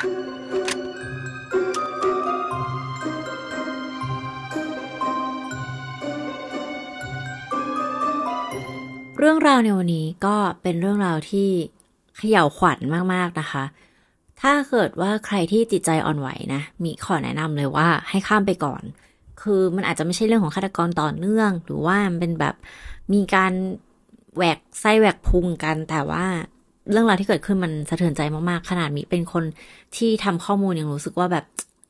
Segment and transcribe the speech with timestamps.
[0.00, 11.48] เรื่องราวในวันนี้ก็เป็นเรื่องราวที่
[12.16, 12.78] เขย่าวขวัญ
[13.14, 13.64] มากๆนะคะ
[14.40, 18.82] ถ้าเกิดว่าใครที่จิตใจอ่อนไหวนะ มีขอแนะนำเลยว่าให้ข้ามไปก่อน
[19.42, 22.54] คือมันอาจจะไม่ใช่เรื่องของฆาตกรต่อเนื่อง หรือว่ามันเป็นแบบ
[23.12, 23.52] มีการ
[24.36, 26.24] แหวกไส้แหวกพุงกัน แต่ว่า
[26.90, 29.44] เรื่องราวที่เกิดขึ้นมันสะเทือนใจมากๆ ขนาดมีเป็นคน
[29.96, 31.44] ที่ทำข้อมูลยังรู้สึกว่าแบบ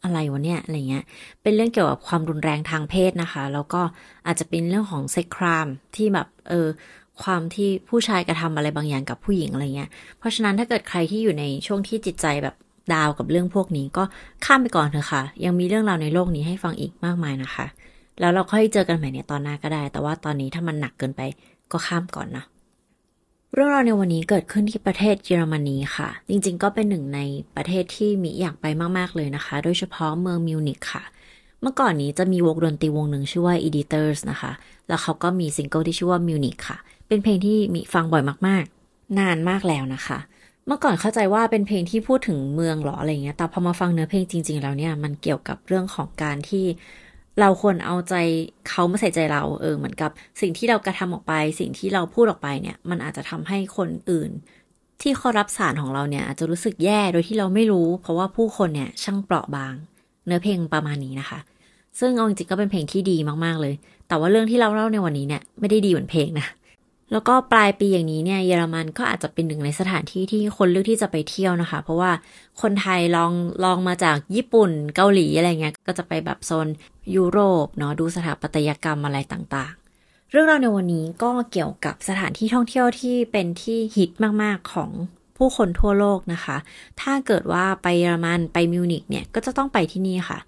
[0.05, 1.05] อะไรวะเนี่ยอะไรเงี้ย
[1.43, 3.83] เป็นเรื่องเกี่ยวกับความรุนแรงทางเพศนะคะ แล้วก็
[4.27, 6.69] อาจจะเป็นเรื่องของเซ็กครามที่แบบเออ
[7.23, 12.55] ความที่ผู้ชายกระทำอะไรบางอย่างกับผู้หญิงอะไรเงี้ย เพราะฉะนั้นถ้าเกิดใครที่อยู่ในช่วงที่จิตใจแบบ
[12.95, 14.05] ดาวกับเรื่องพวกนี้ก็
[14.45, 17.67] ข้ามไปก่อนเถอะค่ะ ยังมีเรื่องราวในโลกนี้ให้ฟังอีกมากมายนะคะ
[18.21, 21.21] แล้วเราค่อยเจอกันใหม่ในตอนหน้าก็ได้ แต่ว่าตอนนี้ถ้ามันหนักเกินไป
[21.73, 22.45] ก็ข้ามก่อนนะ
[23.55, 27.21] เรื่องราวในวันนี้เกิดขึ้นที่ประเทศเยอรมนีค่ะ จริงๆ ก็เป็นหนึ่งใน
[27.57, 28.67] ประเทศที่มีอยากไป
[28.99, 31.05] มากๆเลยนะคะ โดยเฉพาะเมืองมิวนิกค่ะ
[31.63, 34.53] เมื่อก่อนนี้จะมีวงดนตรีวงหนึ่งชื่อว่า Editors นะคะ
[34.89, 36.79] แล้วเขาก็มีซิงเกิลที่ชื่อว่ามิวนิกค่ะ
[37.09, 40.19] เป็นเพลงที่มีฟังบ่อยมากๆ นานมากแล้วนะคะ
[40.67, 46.65] เมื่อก่อนเข้าใจว่าเป็นเพลงที่พูดถึงเมืองหรออะไรเงี้ย แต่พอมาฟังเนื้อเพลงจริง ๆ แล้วเนี่ยมันเกี่ยวกับเรื่องของการที่
[47.41, 48.15] เราควรเอาใจ
[48.69, 50.11] เขามาใส่ใจเราเออเหมือนกับ
[50.41, 54.31] สิ่งที่เรากระทำออกไป สิ่งที่เราพูดออกไปเนี่ย มันอาจจะทำให้คนอื่น
[55.03, 59.75] ที่เขารับสารของเราเนี่ยอาจจะรู้สึกแย่โดยที่เราไม่รู้ เพราะว่าผู้คนเนี่ยช่างเปราะบาง
[60.27, 61.39] เนื้อเพลงประมาณนี้นะคะ
[62.01, 63.75] ซึ่งเอาจริงๆก็เป็นเพลงที่ดีมากๆเลย
[64.09, 66.47] แต่ว่าเรื่องที่เราเล่าในวันนี้เนี่ยไม่ได้ดีเหมือนเพลงนะ
[67.13, 72.11] แล้วก็ปลายปีอย่างนี้เนี่ยเยอรมันก็อาจจะเป็นหนึ่งในสถานที่ที่คนเลือกที่จะไปเที่ยวนะคะ เพราะว่า
[72.63, 73.33] คนไทยลอง
[73.65, 76.69] ลองมาจากญี่ปุ่นเกาหลีอะไรเงี้ยก็จะไปแบบโซน
[77.17, 84.11] ยุโรปเนาะดูสถาปัตยกรรมอะไรต่างๆ เรื่องราวในวันนี้ก็เกี่ยวกับสถานที่ท่องเที่ยวที่เป็นที่ฮิต
[84.43, 84.91] มากๆของ
[85.37, 86.57] ผู้คนทั่วโลกนะคะ
[87.01, 90.39] ถ้าเกิดว่าไปเยอรมันไปมิวนิกเนี่ยก็จะต้องไปที่นี่ค่ะ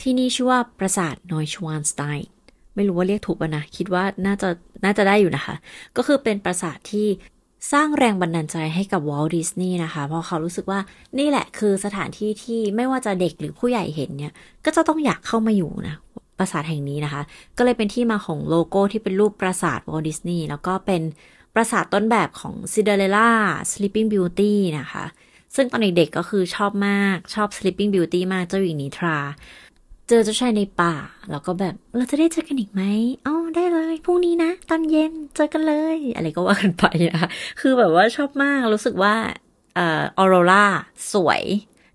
[0.00, 2.28] ที่นี่ชื่อว่าปราสาทนอยชวานสไตน์
[2.74, 4.48] ไม่รู้ว่าเรียกถูกป่ะนะ คิดว่าน่าจะ
[4.84, 5.54] น่าจะได้อยู่นะคะ
[5.96, 7.08] ก็คือเป็นปราสาทที่
[7.72, 10.80] สร้างแรงบันดาลใจให้กับ Walt Disney นะคะ เพราะเขารู้สึกว่า
[11.18, 14.32] นี่แหละคือสถานที่ที่ไม่ว่าจะเด็กหรือผู้ใหญ่เห็นเนี่ย
[14.64, 15.96] ก็จะต้องอยากเข้ามาอยู่นะ
[16.38, 17.22] ปราสาทแห่งนี้นะคะ
[17.56, 21.02] ก็เลยเป็นที่มาของโลโก้ที่เป็นรูปปราสาท Walt Disney แล้วก็เป็น
[21.54, 23.30] ปราสาทต้นแบบของซินเดเรลล่า
[23.72, 25.04] Sleeping Beauty นะคะ
[25.54, 29.18] ซึ่งตอนเด็กๆก็คือชอบมากชอบ Sleeping Beauty มากเจ้าหญิงนิทรา
[30.08, 30.94] เจอเจ้าชายในป่า
[31.30, 32.82] แล้วก็แบบเราจะได้เจอกันอีกไหม
[33.26, 37.30] อ๋อได้เลยพรุ่งนี้นะ ตอนเย็นเจอกันเลย อะไรก็ว่ากันไปนะคะ
[37.60, 39.14] คือแบบว่าชอบมากรู้สึกว่า
[39.78, 39.80] อ
[40.18, 40.64] อโรรา
[41.12, 41.42] สวย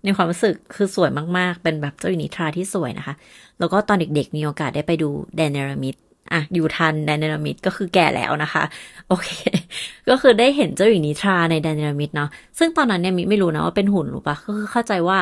[0.04, 3.14] ในความรู้สึกคือสวยมาก ๆ เป็นแบบเจ้าหญิงนิทราที่สวยนะคะ
[3.58, 5.94] แล้วก็ตอนเด็ก ๆ มีโอกาสได้ไปดูแดนเนรมิด
[6.32, 8.64] อะอยู่ทันแดนเนรมิดก็คือแก่แล้วนะคะ
[9.08, 9.28] โอเค
[10.08, 15.18] ก็คือได้เห็นเจ้าหญิงนิทราในแดนเนรมิดเนาะซึ่งตอนนั้นเนี่ยมิไม่รู้นะว่าเป็นหุ่นหรือปะก็คือเข้าใจว่า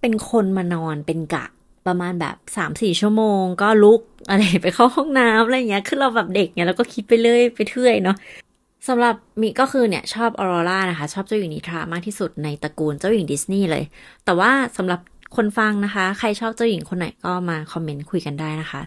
[0.00, 1.44] เป็นคนมานอนเป็นกะ
[1.86, 8.16] ประมาณแบบสามสี่ชั่วโมง ก็ลุกอะไรไปเข้าห้องน้ำอะไรเงี้ย คือเราแบบเด็กเนี่ยเราก็คิดไปเรื่อยไปเทื่อยเนาะ
[8.88, 13.84] สำหรับมิก็คือเนี่ยชอบออโรรานะคะ ชอบเจ้าหญิงนิทรามากที่สุดในตระกูลเจ้าหญิงดิสนีย์เลย
[14.24, 15.00] แต่ว่าสำหรับ
[15.36, 18.80] คนฟังนะคะ ใครชอบเจ้าหญิงคนไหนก็มาคอมเมนต์คุยกันได้นะคะ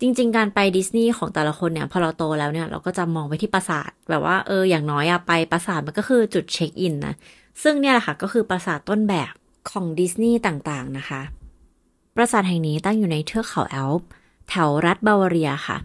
[0.00, 7.14] จริง ๆ การไปดิสนีย์ของแต่ละคนเนี่ย พอเราโตแล้วเนี่ย เราก็จะมองไปที่ปราสาท แบบว่าเอออย่างน้อยอะไปปราสาทมันก็คือจุดเช็คอินนะ
[7.62, 9.32] ซึ่งเนี่ยแหละค่ะก็คือปราสาทต้นแบบ
[9.70, 11.20] ของดิสนีย์ต่างๆนะคะ
[12.20, 14.08] ปราสาทแห่งนี้ตั้งอยู่ในเทือกเขาแอลป์
[14.48, 15.76] แถวรัฐบาวาเรียค่ะ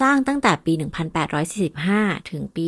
[0.00, 0.72] สร้างตั้งแต่ปี
[1.50, 2.64] 1845 ถึงปี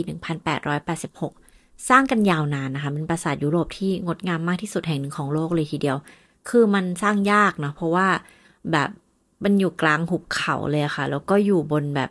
[1.13, 5.97] 1886 สร้างกันยาวนานนะคะ เป็นปราสาทยุโรปที่งดงามมากที่สุดแห่งหนึ่งของโลกเลยทีเดียว
[6.49, 8.07] คือมันสร้างยากเนาะเพราะว่า
[8.73, 8.89] แบบ
[9.45, 12.11] มันอยู่กลางหุบเขาเลยค่ะ แล้วก็อยู่บนแบบ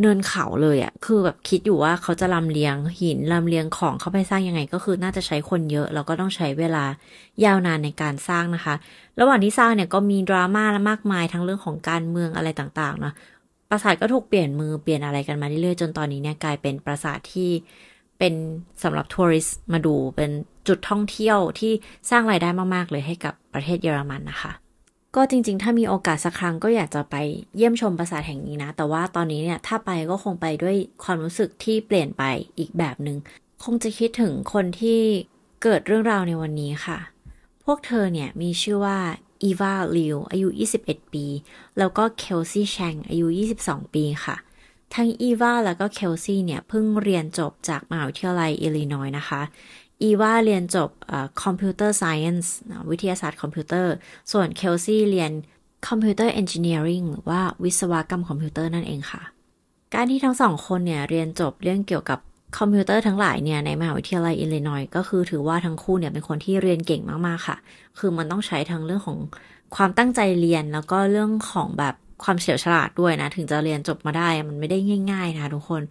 [0.00, 6.84] เนินเขาเลยอะ่ะ คือแบบคิดอยู่ว่าเขาจะลำเลียงหินลำเลียงของเข้าไปสร้างยังไง ก็คือน่าจะใช้คนเยอะแล้วก็ต้องใช้เวลา
[7.44, 8.74] ยาวนานในการสร้างนะคะ
[9.20, 13.14] ระหว่างที่สร้างเนี่ยก็มีดราม่าและมากมายทั้งเรื่องของการเมืองอะไรต่างๆเนาะ
[13.70, 17.50] ปราสาทก็ถูกเปลี่ยนมือเปลี่ยนอะไรกันมาเรื่อยๆจนตอนนี้เนี่ยกลายเป็นปราสาทที่
[18.18, 18.34] เป็น
[18.82, 20.30] สำหรับทัวริสต์มาดูเป็น
[20.68, 21.72] จุดท่องเที่ยวที่
[22.10, 24.52] สร้างรายได้มากๆเลยให้กับประเทศเยอรมันนะคะ
[25.16, 27.16] ก็จริง ๆ ถ้ามีโอกาสสักครั้งก็อยากจะไป
[27.56, 32.22] เยี่ยมชมปราสาทแห่งนี้นะ แต่ว่าตอนนี้เนี่ยถ้าไปก็คงไปด้วยความรู้สึกที่เปลี่ยนไป
[32.58, 33.18] อีกแบบหนึ่ง
[33.64, 35.00] คงจะคิดถึงคนที่
[35.62, 36.98] เกิดเรื่องราวในวันนี้ค่ะ
[37.64, 38.98] พวกเธอเนี่ยมีชื่อว่า
[39.42, 40.48] อีวาลิวอายุ
[40.80, 41.26] 21 ปี
[41.78, 43.26] แล้วก็เคลซี่แชงอายุ
[43.60, 44.36] 22 ปีค่ะ
[44.94, 49.42] ทั้งอีวาแล้วก็เคลซี่เนี่ยเพิ่งเรียนจบจากมหาวิทยาลัยอิลลินอยส์นะคะ
[50.02, 50.90] อีวาเรียนจบ
[51.42, 52.54] computer science
[52.90, 53.92] วิทยาศาสตร์คอมพิวเตอร์
[54.32, 55.32] ส่วนเคลซี่เรียน
[55.88, 59.22] computer engineering หรือว่าวิศวกรรมคอมพิวเตอร์นั่นเองค่ะ
[59.94, 62.18] การที่ทั้งสองคนเนี่ยเรียนจบเรื่องเกี่ยวกับ
[62.58, 67.56] คอมพิวเตอร์ทั้งหลายเนี่ยในมหาวิทยาลัยอิลลินอยก็คือถือว่าทั้งคู่เนี่ยเป็นคนที่เรียนเก่งมากๆค่ะ
[67.98, 69.18] คือมันต้องใช้ทั้งเรื่องของ
[69.76, 74.78] ความตั้งใจเรียนแล้วก็เรื่องของแบบความเฉลียวฉลาดด้วยนะ ถึงจะเรียนจบมาได้มันไม่ได้
[75.12, 75.82] ง่าย ๆ นะทุกคน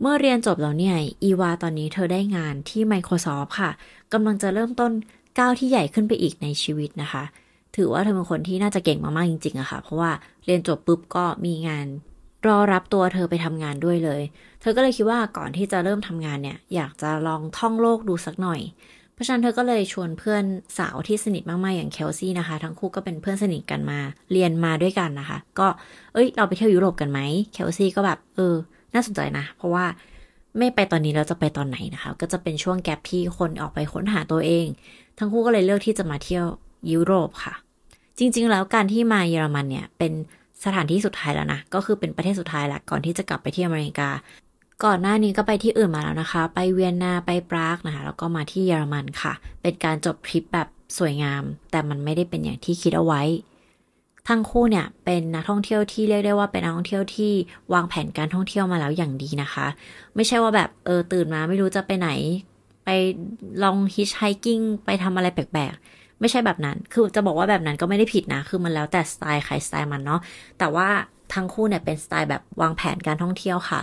[0.00, 3.70] เมื่อเรียนจบแล้วเนี่ย อีวาตอนนี้เธอได้งานที่ Microsoft ค่ะ
[4.12, 4.92] กำลังจะเริ่มต้น
[5.38, 7.24] ก้าวที่ใหญ่ขึ้นไปอีกในชีวิตนะคะ
[7.76, 10.10] ถือว่าเธอเป็นคนที่น่าจะเก่งมากๆจริงๆอะค่ะ เพราะว่า
[10.44, 11.86] เรียนจบปุ๊บก็มีงาน
[12.46, 14.22] รอรับตัวเธอไปทำงานด้วยเลย
[14.60, 18.60] เธอก็เลยคิดว่าก่อนที่จะเริ่มทำงานเนี่ย อยากจะลองท่องโลกดูสักหน่อย
[19.14, 20.44] เพราะฉะนั้นเธอก็เลยชวนเพื่อน
[20.78, 23.98] สาวที่สนิทมากๆอย่างเคลซี่นะคะ ทั้งคู่ก็เป็นเพื่อนสนิทกันมา
[24.32, 25.66] เรียนมาด้วยกันนะคะ ก็
[26.12, 27.20] เอ้ย เราไปเที่ยวยุโรปกันไหม
[27.52, 28.54] เคลซี่ก็แบบ เออ
[28.94, 29.84] น่าสนใจนะ เพราะว่า
[30.58, 34.66] ไม่ไปตอนนี้เราจะไปตอนไหนนะคะ ก็จะเป็นช่วงแกลบที่คนออกไปค้นหาตัวเอง
[35.18, 36.44] ทั้งคู่ก็เลยเลือกที่จะมาเที่ยว
[36.92, 37.54] ยุโรปค่ะ
[38.18, 40.12] จริง ๆ แล้วการที่มาเยอรมันเนี่ยเป็น
[40.64, 44.10] สถานที่สุดท้ายแล้วนะ ก็คือเป็นประเทศสุดท้ายแหละก่อนที่จะกลับไปที่อเมริกา
[44.84, 49.32] ก่อนหน้านี้ก็ไปที่อื่นมาแล้วนะคะ ไปเวียนนาไปปรากนะคะแล้วก็มาที่เยอรมันค่ะ
[49.62, 50.68] เป็นการจบทริปแบบ
[50.98, 53.22] สวยงาม แต่มันไม่ได้เป็นอย่างที่คิดเอาไว้
[54.28, 57.32] ทั้งคู่เนี่ยเป็นนักท่องเที่ยวที่เรียกได้ว่าเป็นนักท่องเที่ยวที่
[57.74, 59.66] วางแผนการท่องเที่ยวมาแล้วอย่างดีนะคะ
[60.14, 62.10] ไม่ใช่ว่าแบบเออตื่นมาไม่รู้จะไปไหน
[62.84, 62.88] ไป
[63.62, 70.20] ลอง hitchhiking ไปทำอะไรแปลกๆ ไม่ใช่แบบนั้น คือจะบอกว่าแบบนั้นก็ไม่ได้ผิดนะ คือมันแล้วแต่สไตล์ใครสไตล์มันเนาะ
[70.58, 70.88] แต่ว่า
[71.34, 73.80] ทั้งคู่เนี่ยเป็นสไตล์แบบวางแผนการท่องเที่ยวค่ะ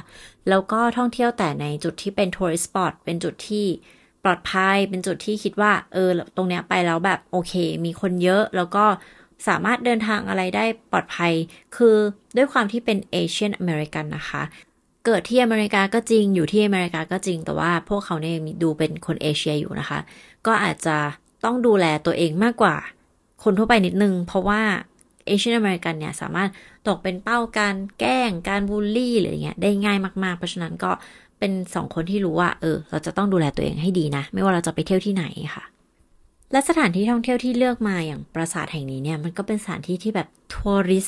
[0.49, 3.65] แล้วก็ท่องเที่ยวแต่ในจุดที่เป็น tourist spot เป็นจุดที่
[4.23, 7.53] ปลอดภัย เป็นจุดที่คิดว่า เออ ตรงเนี้ยไปแล้วแบบโอเค
[7.85, 8.85] มีคนเยอะ แล้วก็
[9.47, 11.33] สามารถเดินทางอะไรได้ปลอดภัย
[11.75, 11.95] คือ
[12.37, 14.43] ด้วยความที่เป็น Asian American นะคะ
[15.05, 19.99] เกิดที่อเมริกาก็จริงอยู่ที่อเมริกาก็จริง แต่ว่าพวกเขาเนี่ยดูเป็นคนเอเชียอยู่นะคะ
[20.47, 20.97] ก็อาจจะ
[21.45, 22.75] ต้องดูแลตัวเองมากกว่า
[23.43, 24.61] คนทั่วไปนิดนึง เพราะว่า
[25.25, 26.49] เอเชียนอเมริกันเนี่ยสามารถ
[26.87, 30.91] ตกเป็นเป้าการแกล้งการบูลลี่หรือเงี้ยได้ง่ายมากๆ เพราะฉะนั้นก็
[31.39, 35.63] เป็นสองคนที่รู้ว่า เออ เราจะต้องดูแลตัวเองให้ดีนะ ไม่ว่าเราจะไปเที่ยวที่ไหนค่ะ
[36.51, 41.07] และสถานที่ท่องเที่ยวที่เลือกมาอย่างปราสาทแห่งนี้เนี่ยมันก็เป็นสถานที่ที่แบบทัวริส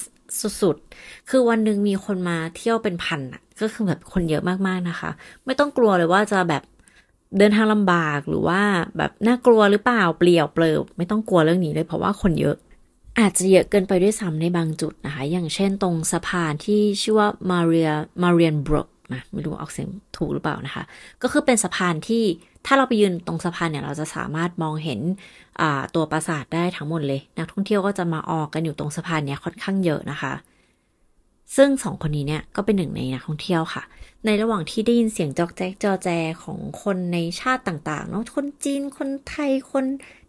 [0.62, 5.10] สุดๆ คือวันหนึ่งมีคนมาเที่ยวเป็นพันอะ ก็คือแบบคนเยอะมากๆนะคะ
[5.46, 6.64] ไม่ต้องกลัวเลยว่าจะแบบ
[7.38, 8.62] เดินทางลำบากหรือว่า
[8.98, 12.56] แบบน่ากลัวหรือเปล่าเปลี่ยวเปลิบไม่ต้องกลัวเรื่องนี้เลยเพราะว่าคนเยอะ
[13.20, 17.92] อาจจะเยอะเกินไปด้วยซ้ำในบางจุดนะคะ อย่างเช่นตรงสะพานที่ชื่อว่ามาเรีย
[18.24, 20.84] มาเรียนบรกนะไม่รู้ออกเสียงถูกหรือเปล่านะคะ
[21.22, 22.24] ก็คือเป็นสะพานที่
[22.68, 25.00] ถ้าเราไปยืนตรงสะพานเนี่ยเราจะสามารถมองเห็น
[25.96, 30.34] ตัวปราสาทได้ทั้งหมดเลย นักท่องเที่ยวก็จะมาออกกันอยู่ตรงสะพานเนี่ยค่อนข้างเยอะนะคะ
[31.56, 33.84] ซึ่งสองคนนี้เนี่ยก็เป็นหนึ่งในนักท่องเที่ยวค่ะ
[34.26, 36.10] ในระหว่างที่ได้ยินเสียงจอกแจ๊กจอแจ
[36.44, 39.86] ของคนในชาติต่างๆเนาะคนจีนคนไทยคน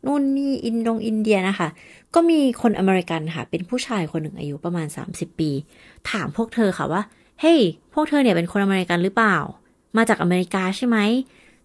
[0.06, 1.68] นู่นนี่อินดงอินเดียนะคะ
[2.14, 5.50] ก็มีคนอเมริกันค่ะ เป็นผู้ชายคนหนึ่งอายุประมาณ 30 ปี
[6.10, 7.02] ถามพวกเธอค่ะว่า
[7.40, 7.58] เฮ้ย
[7.94, 9.36] พวกเธอเนี่ยเป็นคนอเมริกันหรือเปล่า
[9.96, 10.98] มาจากอเมริกาใช่ไหม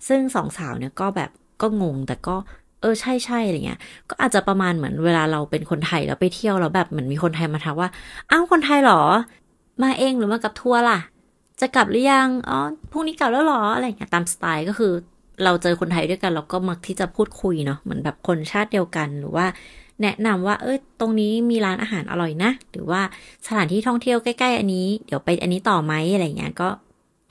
[0.08, 1.30] ซึ่งสองสาวเนี่ยก็แบบ
[1.62, 2.36] ก็งงแต่ก็
[2.82, 3.80] เออใช่ใช่อะไรเงี้ย
[4.10, 7.90] ก็อาจจะประมาณเหมือนเวลาเราเป็นคนไทยแล้วไปเที่ยวแล้วแบบเหมือนมีคนไทยมาทักว่า
[8.32, 9.02] อ้าวคนไทยหรอ
[9.84, 11.00] มาเองหรือมากับทัวร์ล่ะ
[11.62, 12.58] จะกลับหรือยัง อ๋อ
[12.92, 14.92] พรุ่งนี้กลับแล้วหรออะไรเงี้ยตามสไตล์ก็คือ
[15.44, 19.46] เราเจอคนไทยด้วยกันเราก็มักที่จะพูดคุยเนาะเหมือนแบบคนชาติเดียวกันหรือว่า
[20.02, 23.02] แนะนำว่า เอ้ยตรงนี้มีร้านอาหารอร่อยนะ หรือว่า
[23.46, 26.70] สถานที่ท่องเที่ยวใกล้ ๆ อันนี้ เดี๋ยวไปอันนี้ต่อไหมอะไรเงี้ยก็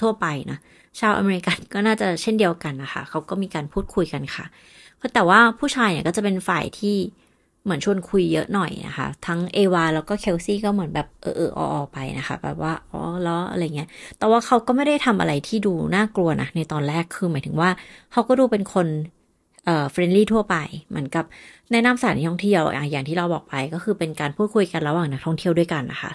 [0.01, 0.59] ทั่วไปนะ
[1.00, 4.44] ชาวอเมริกันก็น่าจะเช่นเดียวกันนะคะ เขาก็มีการพูดคุยกันค่ะ
[5.15, 6.97] แต่ว่าผู้ชายเนี่ยก็จะเป็นฝ่ายที่
[7.65, 13.88] เหมือนชวนคุยเยอะหน่อยนะคะ ทั้งอีวาแล้วก็เคลซี่ก็เหมือนแบบเออเออออไปนะคะแบบว่าอ๋อหรออะไรเงี้ย
[14.19, 17.71] แต่ว่าเขาก็ไม่ได้ทำอะไรที่ดูน่ากลัวนะในตอนแรกคือหมายถึงว่า
[18.12, 18.87] เขาก็ดูเป็นคน
[19.64, 20.57] เอ่อ friendly ทั่วไป
[20.90, 21.25] เหมือนกับ
[21.73, 26.11] แนะนำสถานที่ท่องเที่ยวอย่างที่เราบอกไปก็คือเป็นการพูดคุยกันระหว่างนักท่องเที่ยวด้วยกันนะคะ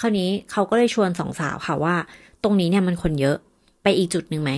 [0.00, 1.94] คราวนี้เขาก็เลยชวนสองสาวค่ะว่า
[2.42, 3.36] ตรงนี้เนี่ยมันคนเยอะ
[3.82, 4.52] ไปอีกจุดหนึ่งไหม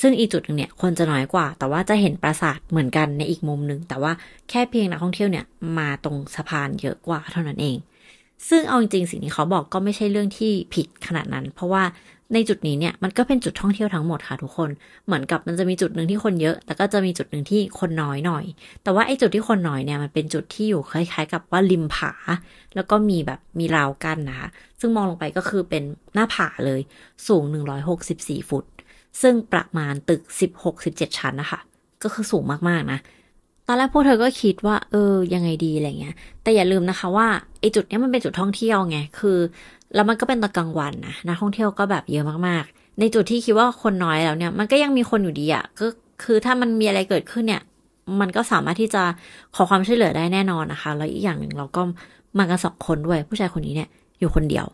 [0.00, 4.12] ซึ่งอีกจุดหนึ่งเนี่ยคนจะน้อยกว่า แต่ว่าจะเห็นปราสาทเหมือนกันในอีกมุมหนึ่ง แต่ว่า
[4.48, 5.44] แค่เพียงนักท่องเที่ยวเนี่ย
[5.78, 7.76] มาตรงสะพานเยอะกว่าเท่านั้นเอง
[8.48, 11.82] ซึ่งเอาจริงๆสิ่งที่เขาบอกก็ไม่ใช่เรื่องที่ผิดขนาดนั้น เพราะว่า
[12.34, 14.70] ในจุดนี้เนี่ยมันก็เป็นจุดท่องเที่ยวทั้งหมดค่ะทุกคน
[15.06, 18.44] เหมือนกับมันจะมีจุดหนึ่งที่คนเยอะ แล้วก็จะมีจุดหนึ่งที่คนน้อยหน่อย
[18.82, 22.12] แต่ว่าไอ้จุดที่คนน้อยเนี่ยมันเป็นจุดที่อยู่คล้ายๆ กับว่าริมผา
[22.74, 24.48] แล้วก็มีแบบมีราวกั้นนะคะ
[24.80, 25.82] ซึ่งมองลงไปก็คือเป็น
[26.14, 26.80] หน้าผาเลย
[27.28, 27.44] สูง
[27.96, 28.64] 164 ฟุต
[29.22, 30.22] ซึ่งประมาณตึก
[30.70, 31.60] 16-17 ชั้นนะคะ
[32.02, 33.00] ก็คือสูงมากๆนะ
[33.66, 37.26] ตอนแรกพวกเธอก็คิดว่าเออยังไงดีอะไรเงี้ย แต่อย่าลืมนะคะว่า
[37.60, 39.38] ไอจุดนี้มันเป็นจุดท่องเที่ยวไง คือ
[39.94, 45.86] แล้วมันก็เป็นตอนกลางวันนะนักท่องเที่ยวก็แบบเยอะมากๆ ในจุดที่คิดว่าคนน้อยแล้วเนี่ย มันก็ยังมีคนอยู่ดีอะ่ะก็
[46.24, 47.62] คือถ้ามันมีอะไรเกิดขึ้นเนี่ย
[48.20, 49.02] มันก็สามารถที่จะ
[49.54, 51.82] ขอความช่วยเหลือได้แน่นอนนะคะ แล้วอีกอย่างหนึ่งเราก็
[52.38, 54.66] มากันสองคนด้วย ผู้ชายคนนี้เนี่ยอยู่คนเดียว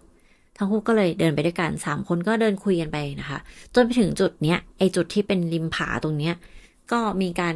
[0.56, 3.38] ทั้งคู่ก็เลยเดินไปด้วยกันสามคนก็เดินคุยกันไปนะคะ
[3.74, 6.34] จนไปถึงจุดเนี้ยไอจุดที่เป็นริมผาตรงเนี้ย
[6.92, 7.54] ก็มีการ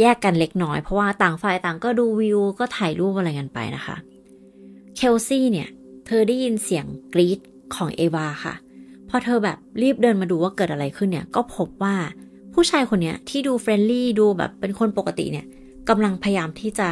[0.00, 3.96] แยกกันเล็กน้อยเพราะว่าต่างฝ่ายต่างก็ดูวิวก็ถ่ายรูปอะไรกันไปนะคะ
[4.96, 5.68] เคลซี่เนี่ย
[6.06, 7.38] เธอได้ยินเสียงกรีด
[7.74, 8.54] ของเอวาค่ะ
[9.08, 11.96] พอเธอแบบรีบเดินมาดูว่าเกิดอะไรขึ้นเนี่ย ก็พบว่า
[12.54, 15.46] ผู้ชายคนเนี้ยที่ดู friendly ดูแบบเป็นคนปกติเนี่ย
[15.88, 16.88] กำลังพยายามที่จะ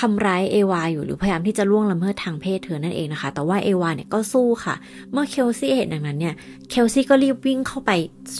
[0.00, 4.74] ทำร้ายเอวาอยู่หรือพยายามที่จะล่วงละเมิดทางเพศเธอนั่นเองนะคะ แต่ว่าเอวาเนี่ยก็สู้ค่ะ
[5.12, 6.34] เมื่อเคลซี่เห็นดังนั้นเนี่ย
[6.70, 7.90] เคลซี่ก็รีบวิ่งเข้าไป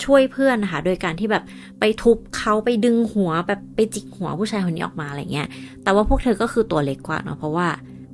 [0.04, 1.44] ช่วยเพื่อนนะคะ โดยการที่แบบ
[1.80, 5.48] ไปทุบเขาไปดึงหัวแบบไปจิกหัวผู้ชายคนนี้ออกมาอะไรเงี้ย
[5.82, 7.66] แต่ว่าพวกเธอก็คือตัวเล็กกว่าเนาะ เพราะว่า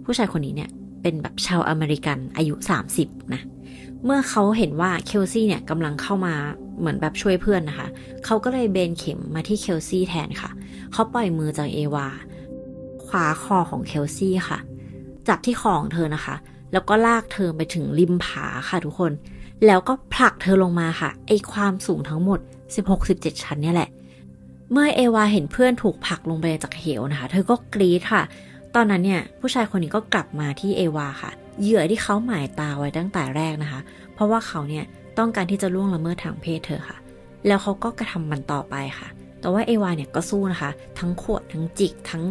[0.05, 0.71] ผู้ชายคนนี้เนี่ย
[1.03, 2.55] เป็นแบบชาวอเมริกันอายุ
[2.95, 3.43] 30 นะ
[4.05, 6.35] เมื่อเขาเห็นว่าเคลซี่เนี่ยกำลังเข้ามา
[6.79, 7.89] เหมือนแบบช่วยเพื่อนนะคะ
[8.25, 10.51] เขาก็เลยเบนเข็มมาที่เคลซี่แทนค่ะ
[10.93, 12.07] เขาปล่อยมือจากเอวา
[13.07, 14.59] คว้าคอของเคลซี่ค่ะ
[15.29, 16.37] จับที่คอของเธอนะคะ
[16.73, 19.13] แล้วก็ลากเธอไปถึงริมผาค่ะทุกคน
[19.67, 22.41] แล้วก็ผลักเธอลงมาค่ะ ไอความสูงทั้งหมด
[22.91, 23.91] 16-17 ชั้นเนี่ยแหละ
[24.73, 28.23] เมื่อเอวาเห็นเพื่อนถูกผลักลงไปจากเหวนะคะ เธอก็กรีดค่ะ
[28.75, 33.81] ตอนนั้นเนี่ยผู้ชายคนนี้ก็กลับมาที่เอวาค่ะ เหยื่อที่เขาหมายตาไว้ตั้งแต่แรกนะคะ
[34.15, 34.85] เพราะว่าเขาเนี่ย
[35.19, 36.97] ต้องการที่จะล่วงละเมิดทางเพศเธอค่ะ
[37.47, 39.09] แล้วเขาก็กระทำมันต่อไปค่ะ
[39.41, 42.25] แต่ว่าเอวาเนี่ยก็สู้นะคะ ทั้งขวดทั้งจิกทั้ง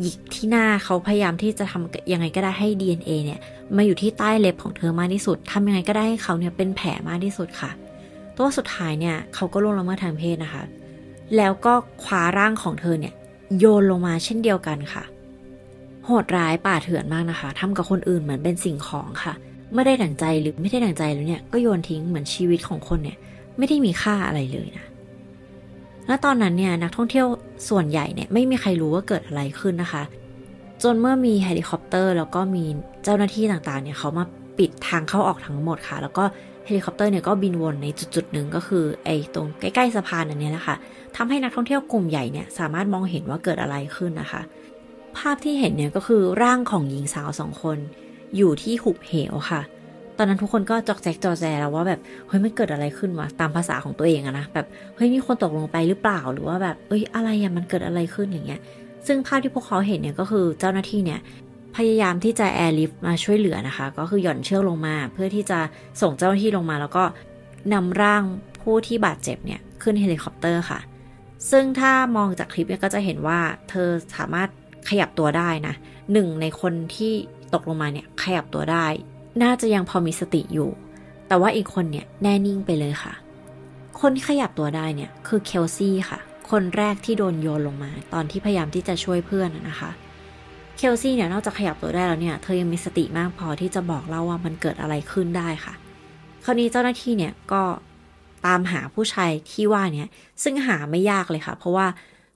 [0.00, 3.40] หยิกที่หน้าเขาพยายามที่จะทำยังไงก็ได้ให้ DNA เนี่ย
[3.76, 7.70] มาอยู่ที่ใต้เล็บของเธอมากที่สุดทำยังไงก็ได้ให้เขาเนี่ยเป็นแผลมากที่สุดค่ะ
[8.36, 10.64] ตัวสุดท้ายเนี่ยเขาก็ล่วงละเมิดทางเพศนะคะ
[11.36, 13.14] แล้วก็คว้าร่างของเธอเนี่ย
[13.58, 15.04] โยนลงมาเช่นเดียวกันค่ะ
[16.10, 19.32] โหดร้ายป่าเถื่อนมากนะคะทำกับคนอื่นเหมือนเป็นสิ่งของค่ะ
[19.74, 23.16] ไม่ได้ดั่งใจหรือไม่ได้ดั่งใจแล้วเนี่ยก็โยนทิ้งเหมือนชีวิตของคนเนี่ย
[23.58, 24.86] ไม่ได้มีค่าอะไรเลยนะ
[26.06, 27.26] และตอนนั้นเนี่ยนักท่องเที่ยว
[27.68, 30.02] ส่วนใหญ่เนี่ยไม่มีใครรู้ว่าเกิดอะไรขึ้นนะคะ
[30.82, 32.64] จนเมื่อมีเฮลิคอปเตอร์ แล้วก็มี
[33.04, 34.24] เจ้าหน้าที่ต่างๆเนี่ยเขามา
[34.58, 36.24] ปิดทางเข้าออกทั้งหมดค่ะ แล้วก็
[36.66, 40.76] เฮลิคอปเตอร์เนี่ยก็บินวนในจุดๆหนึ่งก็คือไอ้ตรงใกล้ๆสะพานอันนี้แหละค่ะ
[41.16, 44.40] ทำให้นักท่องเที่ยวกลุ่มใหญ่เนี่ยสามารถมองเห็นว่าเกิดอะไรขึ้นนะคะ
[45.16, 47.78] ภาพที่เห็นเนี่ยก็คือร่างของหญิงสาวสองคน
[48.36, 49.60] อยู่ที่หุบเหวค่ะ
[50.16, 58.60] ตอนนั้นทุกคนก็จอกแจ๊กจอแจแล้วว่าแบบเฮ้ยมันเกิดอะไรขึ้นวะตามภาษาของตัวเองอะนะแบบเฮ้ยมีคนตกลงไปหรือเปล่าหรือว่าแบบเอ้ยอะไรอะมันเกิดอะไรขึ้นอย่างเงี้ย
[59.06, 61.20] ซึ่งภาพที่พวกเขาเห็นเนี่ยก็คือเจ้าหน้าที่เนี่ย
[61.76, 65.58] พยายามที่จะแอร์ลิฟต์มาช่วยเหลือนะคะ ก็คือหย่อนเชือกลงมา เพื่อที่จะ
[66.00, 67.04] ส่งเจ้าหน้าที่ลงมา แล้วก็
[67.72, 68.22] นำร่าง
[68.62, 70.80] ผู้ที่บาดเจ็บเนี่ยขึ้นเฮลิคอปเตอร์ค่ะ
[71.50, 73.38] ซึ่งถ้ามองจากคลิปเนี่ยก็จะเห็นว่า
[73.68, 74.48] เธอสามารถ
[74.88, 75.74] ขยับตัวได้นะ
[76.12, 77.12] หนึ่งในคนที่
[77.54, 78.86] ตกลงมาเนี่ยขยับตัวได้
[79.42, 80.70] น่าจะยังพอมีสติอยู่
[81.28, 83.12] แต่ว่าอีกคนเนี่ยแน่นิ่งไปเลยค่ะ
[84.00, 86.18] คนที่ขยับตัวได้เนี่ยคือเคลซี่ค่ะ
[86.50, 89.90] คนแรกที่โดนโยนลงมา ตอนที่พยายามที่จะช่วยเพื่อนนะคะ
[90.76, 95.74] เคลซี่เนี่ยนอกจากขยับตัวได้แล้วเนี่ย เธอยังมีสติมากพอที่จะบอกเล่าว่ามันเกิดอะไรขึ้นได้ค่ะ
[96.44, 97.62] คราวนี้เจ้าหน้าที่เนี่ยก็
[98.46, 100.08] ตามหาผู้ชายที่ว่าเนี่ย
[100.42, 101.86] ซึ่งหาไม่ยากเลยค่ะ เพราะว่า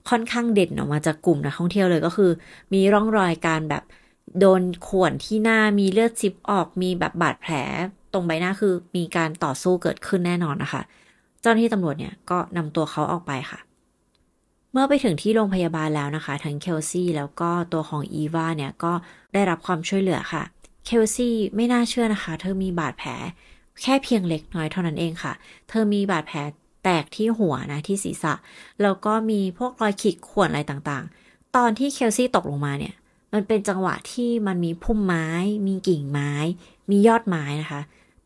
[0.09, 2.31] ค่อนข้างเด่นออกมาจากกลุ่มนักท่องเที่ยวเลยก็คือ
[2.73, 3.83] มีร่องรอยการแบบ
[4.39, 7.53] โดนข่วนที่หน้ามีเลือดซิบออกมีแบบบาดแผล
[8.13, 10.81] ตรงใบหน้าคือมีการต่อสู้เกิดขึ้นแน่นอนนะคะ
[11.41, 13.59] เจ้าหน้าที่ตำรวจเนี่ยก็นำตัวเขาออกไปค่ะ
[14.71, 18.93] เมื่อไปถึงที่โรงพยาบาลแล้วนะคะ ทั้งเคลซี่แล้วก็ตัวของอีวาเนี่ยก็
[19.33, 20.43] ได้รับความช่วยเหลือค่ะ
[20.85, 23.09] เคลซี่ไม่น่าเชื่อนะคะ เธอมีบาดแผล
[23.81, 25.33] แค่เพียงเล็กน้อยเท่านั้นเองค่ะ
[25.69, 26.37] เธอมีบาดแผล
[26.85, 28.33] แตกที่หัวนะที่ศีรษะ
[28.81, 32.93] แล้วก็มีพวกรอยขีดข่วนอะไรต่างๆ ตอนที่เคลซี่ตกลงมาเนี่ย
[33.33, 35.27] มันเป็นจังหวะที่มันมีพุ่มไม้
[35.67, 36.31] มีกิ่งไม้
[36.89, 37.81] มียอดไม้นะคะ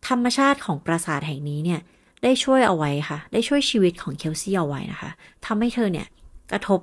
[0.08, 1.80] ธรรมชาติของปราสาทแห่งนี้เนี่ย
[2.24, 5.12] ได้ช่วยเอาไว้ค่ะ ได้ช่วยชีวิตของเคลซี่เอาไว้นะคะ
[5.46, 6.08] ทำให้เธอเนี่ย
[6.52, 6.80] กระทบ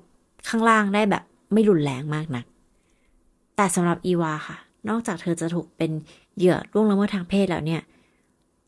[0.49, 2.45] ข้างล่างได้แบบไม่รุนแรงมากนัก
[3.57, 4.57] แต่สำหรับอีวาค่ะ
[4.89, 5.91] นอกจากเธอจะถูกเป็น
[6.37, 7.83] เหยื่อร่วงละเมิดทางเพศแล้วเนี่ย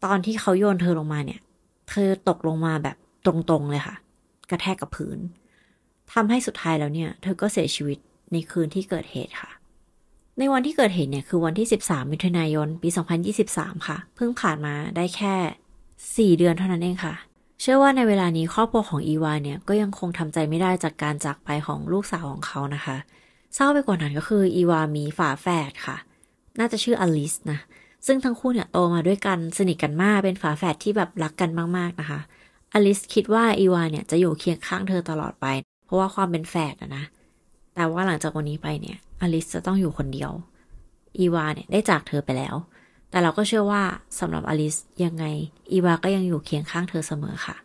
[0.05, 1.41] ตอนที่เขาโยนเธอลงมาเนี่ย
[1.89, 3.97] เธอตกลงมาแบบตรงๆเลยค่ะ
[4.51, 5.19] กระแทกกับพื้น
[6.13, 7.99] ทำให้สุดท้ายแล้วเนี่ย เธอก็เสียชีวิต
[8.33, 9.51] ในคืนที่เกิดเหตุค่ะ
[10.39, 12.89] ในวันที่เกิดเหตุเนี่ยคือวันที่ 13 มิถุนายน ปี
[13.39, 17.15] 2023 ค่ะ เพิ่งผ่านมาได้แค่ 4 เดือนเท่านั้นเองค่ะ
[17.61, 22.97] เชื่อว่าในเวลานี้ครอบครัวของอีวาเนี่ยก็ยังคงทำใจไม่ได้จากการจากไปของลูกสาวของเขานะคะ
[23.55, 25.97] เศร้าไปกว่านั้นก็คืออีวามีฝาแฝดค่ะ
[26.59, 27.59] น่าจะชื่ออลิสนะ
[28.07, 32.21] ซึ่งทั้งคู่เนี่ยโตมาด้วยกันสนิทกันมากเป็นฝาแฝดที่แบบรักกันมากๆนะคะ
[32.73, 35.47] อลิสคิดว่าอีวาเนี่ยจะอยู่เคียงข้างเธอตลอดไป
[35.85, 37.05] เพราะว่าความเป็นแฝดนะ
[37.75, 40.31] แต่ว่าหลังจากวันนี้ไปเนี่ย อลิสจะต้องอยู่คนเดียว
[41.19, 42.55] อีวาเนี่ยได้จากเธอไปแล้ว
[43.11, 43.83] แต่เราก็เชื่อว่า
[44.19, 44.75] สำหรับอลิส
[45.05, 45.25] ยังไง
[45.73, 47.57] อีวาก็ยังอยู่เคียงข้างเธอเสมอค่ะ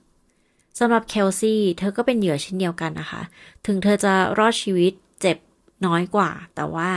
[0.80, 3.22] สำหรับเคลซี่เธอก็เป็นเหยื่อเช่นเดียวกันนะคะ
[3.66, 5.38] ถึงเธอจะรอดชีวิตเจ็บ
[5.86, 6.90] น้อยกว่า แต่ว่า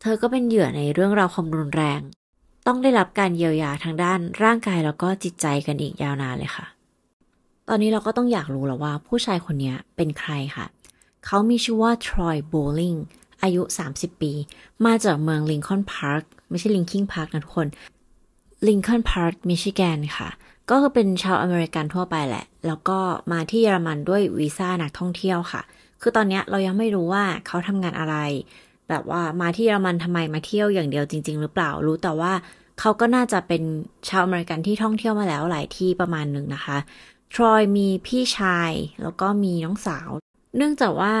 [0.00, 2.00] เธอก็เป็นเหยื่อในเรื่องราวความรุนแรง
[2.68, 6.66] ต้องได้รับการเยียวยาทางด้านร่างกายแล้วก็จิตใจกันอีกยาวนานเลยค่ะ
[7.68, 10.66] ตอนนี้เราก็ต้องอยากรู้แล้วว่าผู้ชายคนนี้เป็นใครค่ะ
[11.26, 12.94] เขามีชื่อว่าทรอยโบลิง
[13.42, 14.32] อายุ 30 ปี
[14.86, 17.68] มาจากเมือง Lincoln Park ไม่ใช่ Linkin Park นะทุกคน
[18.68, 20.28] Lincoln Park มิชิแกนค่ะ
[20.70, 22.98] ก็คือเป็นชาวอเมริกันทั่วไปแหละ แล้วก็
[23.32, 25.62] มาที่เยอรมันด้วยวีซ่านักท่องเที่ยวค่ะ
[26.00, 28.16] คือตอนนี้เรายังไม่รู้ว่าเขาทำงานอะไร
[28.88, 32.32] แบบว่ามาที่เยอรมันทำไมมาเที่ยวอย่างเดียวจริง ๆ หรือเปล่ารู้แต่ว่า
[32.80, 33.62] เขาก็น่าจะเป็น
[34.08, 36.78] ชาวอเมริกันที่ท่องเที่ยวมาแล้วหลายที่ประมาณหนึ่งนะคะ
[37.34, 40.08] ทรอยมีพี่ชายแล้วก็มีน้องสาว
[40.56, 41.14] เนื่องจากว่า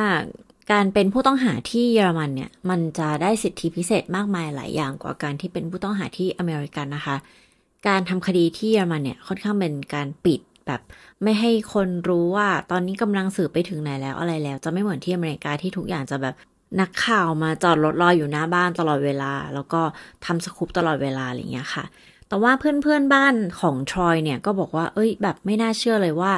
[0.72, 7.16] การเป็นผู้ต้องหาที่เยอรมันเนี่ย มันจะได้สิทธิพิเศษมากมายหลายอย่างกว่าการที่เป็นผู้ต้องหาที่อเมริกันนะคะ
[7.88, 10.80] การทำคดีที่เยอรมันเนี่ยค่อนข้างเป็นการปิดแบบ
[11.22, 16.34] ไม่ให้คนรู้ว่าตอนนี้กำลังสืบไปถึงไหนแล้วอะไรแล้ว จะไม่เหมือนที่อเมริกาที่ทุกอย่างจะแบบ
[16.80, 19.80] นักข่าวมาจอดรถรออยู่หน้าบ้านตลอดเวลา แล้วก็
[20.24, 21.84] ทำสกูปตลอดเวลาอะไรเงี้ยค่ะ
[22.28, 26.32] แต่ว่าเพื่อนเพื่อนบ้านของทรอยเนี่ยก็บอกว่า เอ้ย แบบไม่น่าเชื่อเลยว่า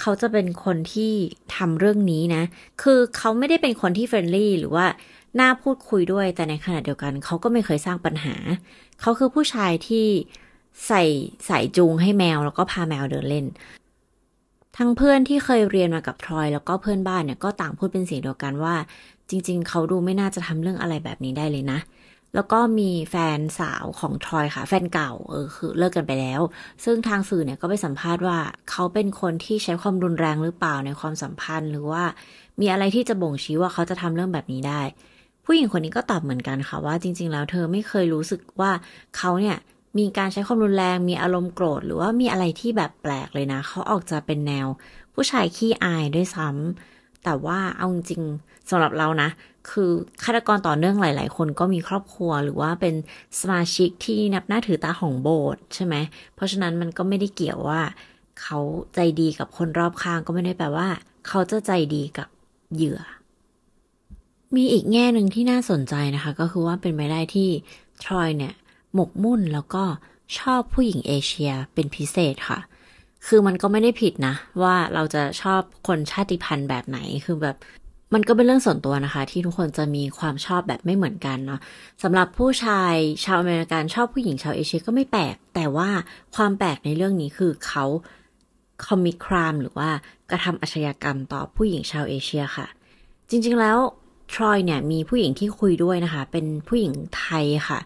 [0.00, 1.12] เขาจะเป็นคนที่
[1.56, 2.42] ทำเรื่องนี้นะ
[2.82, 4.86] คือเขาไม่ได้เป็นคนที่เฟรนลี่หรือว่า
[5.40, 8.34] น่าพูดคุยด้วย แต่ในขณะเดียวกัน เขาก็ไม่เคยสร้างปัญหา
[9.00, 10.06] เขาคือผู้ชายที่
[10.86, 11.02] ใส่
[11.46, 13.46] ใส่จูงให้แมวแล้วก็พาแมวเดินเล่น
[14.76, 18.74] ทั้งเพื่อนที่เคยเรียนมากับทรอย แล้วก็เพื่อนบ้านเนี่ยก็ต่างพูดเป็นเสียงเดียวกันว่า
[19.30, 21.78] จริง ๆ เขาดูไม่น่าจะทำเรื่องอะไรแบบนี้ได้เลยนะ
[22.34, 26.40] แล้วก็มีแฟนสาวของทรอยค่ะ แฟนเก่าเออคือเลิกกันไปแล้ว
[26.84, 28.38] ซึ่งทางสื่อเนี่ยก็ไปสัมภาษณ์ว่า
[28.70, 32.04] เขาเป็นคนที่ใช้ความรุนแรงหรือเปล่าในความสัมพันธ์ หรือว่า
[32.60, 34.80] มีอะไรที่จะบ่งชี้ว่าเขาจะทำเรื่องแบบนี้ได้
[35.44, 38.70] ผู้หญิงคนนี้ก็ตอบเหมือนกันค่ะว่า จริง ๆ แล้วเธอไม่เคยรู้สึกว่า
[39.16, 39.56] เขาเนี่ย
[39.98, 44.66] มีการใช้ความรุนแรง มีอารมณ์โกรธ หรือว่ามีอะไรที่แบบแปลกเลยนะ เขาออกจะเป็นแนว
[45.14, 46.93] ผู้ชายขี้อายด้วยซ้ำ
[47.24, 48.22] แต่ว่าเอาจริง
[48.70, 49.30] สำหรับเรานะ
[49.70, 49.90] คือ
[50.22, 52.94] ฆาตกรต่อเนื่องหลาย ๆ คนก็มีครอบครัวหรือว่าเป็น
[53.40, 55.94] สมาชิกที่นับหน้าถือตาของโบสถ์ใช่ไหม
[56.34, 57.80] เพราะฉะนั้นมันก็ไม่ได้เกี่ยวว่า
[58.42, 58.58] เขา
[58.94, 60.88] ใจดีกับคนรอบข้างก็ไม่ได้แปลว่า
[61.28, 62.28] เขาจะใจดีกับ
[62.74, 63.00] เหยื่อ
[64.56, 67.48] มีอีกแง่หนึ่งที่น่าสนใจนะคะ ก็คือว่าเป็นไปได้ที่
[68.04, 68.54] ทรอยเนี่ย
[68.94, 69.84] หมกมุ่นแล้วก็
[70.38, 72.58] ชอบผู้หญิงเอเชียเป็นพิเศษค่ะ
[73.26, 77.56] คือมันก็ไม่ได้ผิดนะ ว่าเราจะชอบคนชาติพันธุ์แบบไหนคือแบบ
[78.14, 81.60] มันก็เป็นเรื่องส่วนตัวนะคะ ที่ทุกคนจะมีความชอบแบบไม่เหมือนกันเนาะ
[82.02, 85.88] สำหรับผู้ชายชาวอเมริกันชอบผู้หญิงชาวเอเชียก็ไม่แปลก แต่ว่า
[86.36, 87.84] ความแปลกในเรื่องนี้คือเขา
[88.86, 89.90] commit crime หรือว่า
[90.30, 92.66] กระทำอาชญากรรมต่อผู้หญิงชาวเอเชียค่ะ
[93.30, 93.78] จริงๆแล้ว
[94.34, 97.80] ทรอยเนี่ยมีผู้หญิงที่คุยด้วยนะคะ เป็นผู้หญิงไทยค่ะ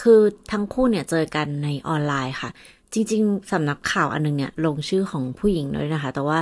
[0.00, 0.20] คือ
[0.52, 2.50] ทั้งคู่เนี่ยเจอกันในออนไลน์ค่ะ
[2.94, 6.38] จริง ๆสำนักข่าวอันนึงเนี่ยลงชื่อของผู้หญิงด้วยนะคะ แต่ว่า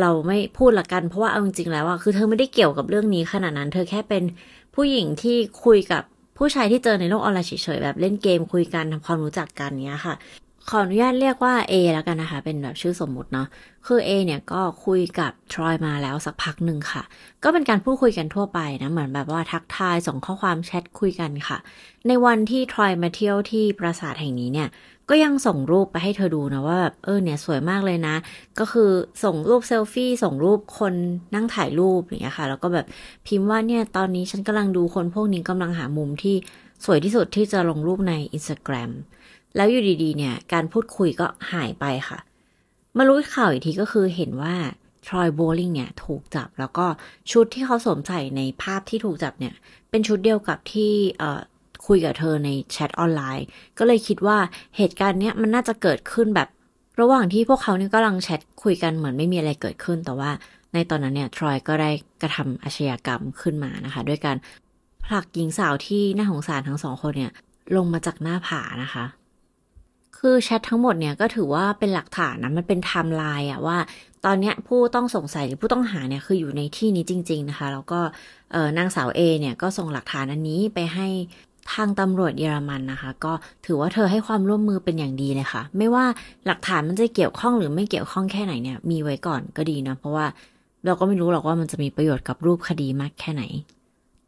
[0.00, 4.24] เราไม่พูดละกัน เพราะว่าเอาจริงๆแล้วอะคือเธอไม่ได้เกี่ยวกับเรื่องนี้ขนาดนั้น เธอแค่เป็น
[4.74, 6.02] ผู้หญิงที่คุยกับ
[6.38, 10.14] ผู้ชายที่เจอในโลกออนไลน์เฉยๆแบบเล่นเกมคุยกันทำความรู้จักกันเนี้ยค่ะ
[10.68, 13.46] ขออนุญาตเรียกว่า A แล้วกันนะคะ เป็นแบบชื่อสมมุติเนาะ
[13.86, 17.02] คือ A เนี่ยก็คุยกับทรอยมาแล้วสักพักหนึ่งค่ะ
[17.44, 21.58] ก็เป็นการพูดคุยกันทั่วไปนะ เหมือนแบบว่าทักทายส่งข้อความแชทคุยกันค่ะ
[22.08, 24.68] ในวันที่ทรอยมาเที่ยวที่ปราสาทแห่งนี้เนี่ย
[25.10, 28.16] ก็ยังส่งรูปไปให้เธอดูนะว่าแบบเออเนี่ยสวยมากเลยนะ
[28.58, 28.90] ก็คือ
[29.24, 30.94] ส่งรูปเซลฟี่ส่งรูปคน
[31.34, 32.86] นั่งถ่ายรูปอย่างเงี้ยค่ะ แล้วก็แบบ
[33.26, 36.36] พิมพ์ว่าเนี่ยตอนนี้ฉันกำลังดูคนพวกนี้กำลังหามุมที่
[36.84, 38.90] สวยที่สุดที่จะลงรูปใน Instagram
[39.56, 42.18] แล้วอยู่ดีๆ เนี่ย การพูดคุยก็หายไปค่ะ
[42.96, 44.54] มารู้ข่าวอีกทีก็คือเห็นว่า
[45.06, 46.86] ทรอยโบลิงเนี่ยถูกจับแล้วก็
[47.30, 49.54] ชุดที่เขาสวมใส่ในภาพที่ถูกจับเนี่ย
[49.90, 50.92] เป็นชุดเดียวกับที่
[51.88, 53.46] คุยกับเธอในแชทออนไลน์
[53.78, 54.38] ก็เลยคิดว่า
[54.76, 56.48] เหตุการณ์เนี้ยมันน่าจะเกิดขึ้นแบบ
[57.00, 60.30] ระหว่างที่พวกเขาเนี่ยกำลังแชทคุยกันเหมือนไม่มีอะไรเกิดขึ้น แต่ว่า
[60.74, 61.90] ในตอนนั้นเนี่ยทรอยก็ได้
[62.22, 64.36] กระทำอาชญากรรมขึ้นมานะคะ ด้วยการ
[65.04, 67.32] ผลักหญิงสาวที่น่าสงสารทั้งสองคนเนี่ย
[67.76, 69.04] ลงมาจากหน้าผานะคะ
[70.18, 73.78] คือแชททั้งหมดเนี่ยก็ถือว่าเป็นหลักฐานนะ มันเป็นไทม์ไลน์อะว่า
[74.24, 78.00] ตอนนี้ผู้ต้องสงสัยหรือผู้ต้องหาเนี่ยคืออยู่ในที่นี้จริง ๆนะคะ แล้วก็
[78.78, 81.08] นางสาวเอเนี่ยก็ส่งหลักฐานอันนี้ไปให้
[81.74, 83.32] ทางตำรวจเยอรมันนะคะ ก็
[83.66, 86.04] ถือว่าเธอให้ความร่วมมือเป็นอย่างดีเลยค่ะ ไม่ว่า
[86.46, 90.26] หลักฐานมันจะเกี่ยวข้องหรือไม่เกี่ยวข้องแค่ไหนเนี่ย มีไว้ก่อนก็ดีนะ เพราะว่า
[90.84, 93.42] เราก็ไม่รู้หรอกว่ามันจะมีประโยชน์กับรูปคดีมากแค่ไหน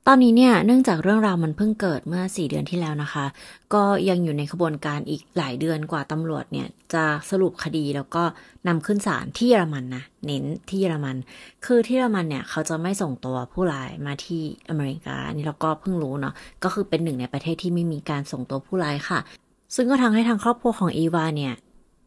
[0.07, 3.27] ตอนนี้เนี่ยเนื่องจากเรื่องราวมันเพิ่งเกิดเมื่อ 4 เดือนที่แล้วนะคะ
[3.75, 8.23] ก็ยังอยู่ในขบวนการอีกหลายเดือนกว่าตำรวจเนี่ยจะสรุปคดีแล้วก็
[8.69, 11.17] นำขึ้นศาลที่เยอรมันนะเน้นที่เยอรมัน
[11.65, 16.35] คือที่เยอรมันเนี่ยเขาจะไม่ส่งตัวผู้ร้ายมาที่อเมริกานี่เราก็เพิ่งรู้เนาะ
[16.65, 19.19] ก็คือเป็นหนึ่งในประเทศที่ไม่มีการส่งตัวผู้ร้ายค่ะ
[19.75, 21.55] ซึ่งก็ทำให้ทางครอบครัวของอีวาเนี่ย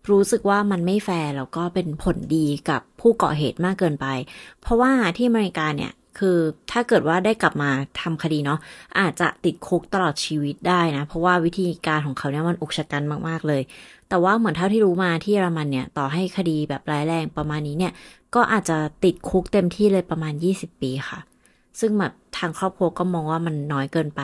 [0.10, 4.08] รู้สึกว่ามันไม่แฟร์แล้วก็เป็นผลดีกับผู้กาะเหตุมากเกินไป
[4.62, 6.38] เพราะว่าที่อเมริกาเนี่ย คือ
[6.72, 7.70] ถ้าเกิดว่าได้กลับมา
[8.02, 8.60] ทำคดีเนาะ
[9.00, 13.62] อาจจะติดคุกตลอดชีวิตได้นะ เพราะว่าวิธีการของเขาเนี่ยมันอุกชะกันมากๆเลย
[14.10, 17.94] แต่ว่าเหมือนเท่าที่รู้มาที่เยอรมันเนี่ยต่อให้คดีแบบร้ายแรงประมาณนี้เนี่ย
[18.36, 21.20] ก็อาจจะติดคุกเต็มที่เลยประมาณ 20 ปีค่ะ
[21.80, 24.22] ซึ่งแบบทางครอบครัวก็มองว่ามันน้อยเกินไป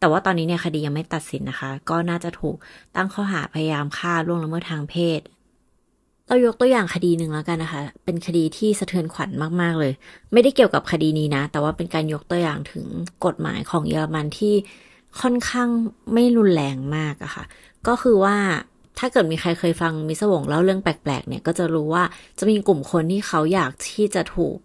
[0.00, 2.56] แต่ว่าตอนนี้เนี่ยคดียังไม่ตัดสินนะคะ ก็น่าจะถูก
[2.96, 5.20] ตั้งข้อหาพยายามฆ่าล่วงละเมิดทางเพศ
[6.30, 9.92] เรายกตัวอย่างคดีหนึ่งแล้วกันนะคะ เป็นคดีที่สะเทือนขวัญมาก ๆ เลย
[10.32, 12.86] ไม่ได้เกี่ยวกับคดีนี้นะ แต่ว่าเป็นการยกตัวอย่างถึง
[13.24, 14.54] กฎหมายของเยอรมันที่
[15.20, 15.68] ค่อนข้าง
[16.12, 17.44] ไม่รุนแรงมากอะคะ่ะ
[17.86, 18.36] ก็คือว่า
[18.98, 22.04] ถ้าเกิดมีใครเคยฟังมิสวงเล่าเรื่องแปลก ๆ เนี่ยก็จะรู้ว่า
[22.38, 24.56] จะมีกลุ่มคนที่เขาอยากที่จะถูก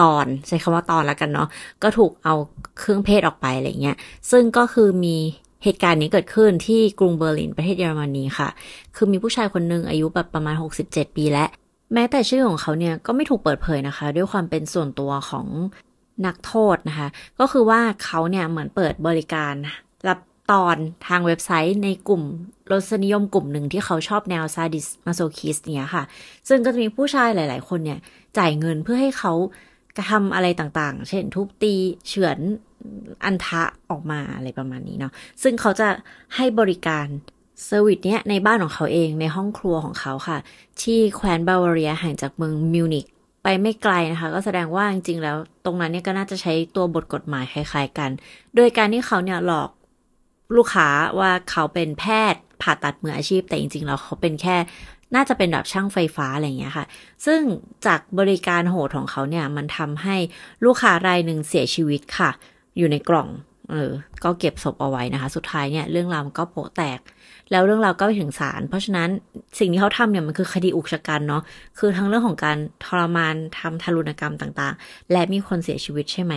[0.00, 1.48] ตอนใช้คำว่าตอนแล้วกันเนาะ
[1.82, 2.34] ก็ถูกเอา
[2.78, 3.96] เครื่องเพศออกไปอะไรเงี้ย
[4.30, 5.16] ซึ่งก็คือมี
[5.64, 8.48] เหตุการณ์นี้เกิดขึ้นที่กรุงเบอร์ลินประเทศเยอรมนีค่ะ
[8.96, 10.54] คือมีผู้ชายคนหนึ่งอายุแบบประมาณ
[10.86, 11.46] 67 ปีและ
[11.94, 15.46] แม้แต่ชื่อของเขาเนี่ยก็ไม่ถูกเปิดเผยนะคะ ด้วยความเป็นส่วนตัวของ
[16.26, 17.08] นักโทษนะคะ
[17.40, 19.54] ก็คือว่าเขาเนี่ยเหมือนเปิดบริการ
[20.08, 20.18] รับ
[20.50, 20.76] ตอน
[21.08, 22.22] ทางเว็บไซต์ในกลุ่ม
[22.70, 26.04] รสนิยมกลุ่มหนึ่งที่เขาชอบแนว sadist masochist เนี่ยค่ะ
[26.48, 27.98] ซึ่งก็จะมีผู้ชายหลาย ๆ คนเนี่ย
[28.38, 29.32] จ่ายเงินเพื่อให้เขา
[29.96, 31.74] กระทำอะไรต่างๆ เช่นทุบตี
[32.06, 32.38] เฉือน
[33.24, 35.12] อัณฑะออกมาอะไรประมาณนี้เนาะ
[35.42, 35.88] ซึ่งเขาจะ
[36.36, 37.06] ให้บริการ
[37.66, 40.38] service เนี้ยในบ้านของเขาเองในห้องครัวของเขาค่ะ
[40.82, 43.06] ที่แคว้นบาวาเรียห่างจากเมืองมิวนิก
[43.42, 48.10] ไปไม่ไกลนะคะ ก็แสดงว่าจริงๆแล้ว ตรงนั้นเนี่ยก็น่าจะใช้ตัวบทกฎหมายคล้ายๆกัน
[48.56, 49.70] โดยการที่เขาเนี่ยหลอก
[50.56, 50.88] ลูกค้า
[51.18, 54.56] ว่าเขาเป็นแพทย์ผ่าตัดมืออาชีพ แต่จริงๆแล้วเขาเป็นแค่
[55.14, 56.86] น่าจะเป็นแบบช่างไฟฟ้าอะไรอย่างเงี้ยค่ะ
[57.26, 57.40] ซึ่ง
[57.86, 60.16] จากบริการโหดของเขาเนี่ยมันทำให้
[60.64, 62.30] ลูกค้ารายหนึ่งเสียชีวิตค่ะ
[62.78, 63.28] อยู่ในกล่อง
[63.70, 63.90] เออ
[64.24, 67.00] ก็เก็บศพเอาไว้นะคะ สุดท้ายเนี่ยเรื่องราวมันก็โปะแตก
[67.50, 69.08] แล้วเรื่องราวก็ไปถึงศาล เพราะฉะนั้น
[69.58, 71.42] สิ่งที่เขาทำเนี่ยมันคือคดีอุกชะกันเนาะ
[71.78, 76.34] คือทั้งเรื่องของการทรมานทำทารุณกรรมต่างๆ และมีคนเสียชีวิตใช่ไหม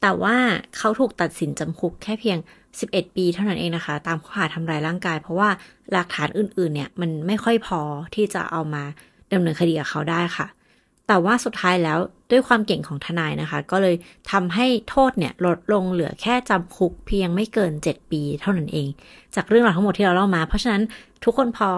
[0.00, 0.36] แต่ว่า
[0.76, 2.38] เขาถูกตัดสินจำคุกแค่เพียง
[2.76, 5.48] 11 ปีเท่านั้นเองนะคะ ตามข้อหาทำร้ายร่างกาย เพราะว่า
[5.92, 7.80] หลักฐานอื่นๆ เนี่ยมันไม่ค่อยพอ
[8.14, 8.82] ที่จะเอามา
[9.32, 10.46] ดำเนินคดีกับเขาได้ค่ะ
[11.12, 11.98] แต่ว่าสุดท้ายแล้ว
[12.30, 13.96] ด้วยความเก่งของทนายนะคะ ก็เลย
[14.30, 18.88] ทำให้โทษเนี่ยลดลงเหลือแค่จำคุกเพียงไม่เกิน 7 ปีเท่านั้นเอง
[19.34, 20.82] จากเรื่องราวทั้งหมดที่เราเล่ามา เพราะฉะนั้น
[21.24, 21.68] ทุกคนพอ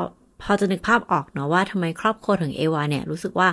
[0.42, 3.48] พอจะนึกภาพออกเนาะว่าทำไมครอบครัวถึงเอวาเนี่ยรู้สึกว่า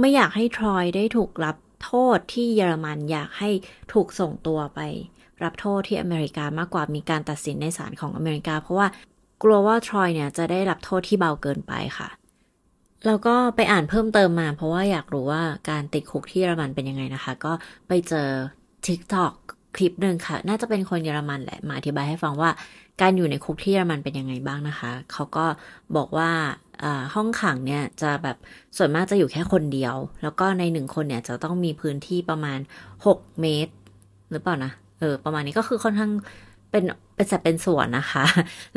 [0.00, 3.50] ไม่อยากให้ทรอยได้ถูกรับโทษที่เยอรมันอยากให้
[3.92, 4.80] ถูกส่งตัวไป
[5.42, 8.86] รับโทษที่อเมริกามากกว่ามีการตัดสินในศาลของอเมริกา เพราะว่า
[9.42, 12.08] กลัวว่าทรอยเนี่ยจะได้รับโทษที่เบาเกินไปค่ะ
[13.06, 17.52] แล้วก็ไปอ่านเพิ่มเติมมา เพราะว่าอยากรู้ว่าการติดคุกที่เยอรมันเป็นยังไงนะคะ ก็
[17.88, 18.28] ไปเจอ
[18.86, 19.32] TikTok
[19.76, 22.50] คลิปหนึ่งค่ะ น่าจะเป็นคนเยอรมันแหละ มาอธิบายให้ฟังว่า
[23.00, 25.46] การอยู่ในคุกที่เยอรมันเป็นยังไงบ้างนะคะ เขาก็
[25.96, 26.30] บอกว่า
[27.14, 28.36] ห้องขังเนี่ยจะแบบ
[28.76, 32.58] ส่วนมากจะอยู่แค่คนเดียว แล้วก็ในหนึ่งคนเนี่ยจะต้องมีพื้นที่ประมาณ
[33.06, 33.72] 6 เมตร
[34.30, 36.12] หรือเปล่านะ เออ ประมาณนี้ก็คือค่อนข้าง
[36.70, 38.24] เป็นเป็นสัดเป็นส่วนนะคะ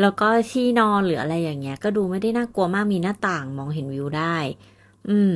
[0.02, 4.38] แล้วก็ที่นอนหรืออะไรอย่างเงี้ย ก็ดูไม่ได้น่ากลัวมากมีหน้าต่างมองเห็นวิวได้
[5.10, 5.34] อืม